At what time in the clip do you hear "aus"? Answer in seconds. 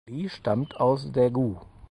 0.79-1.11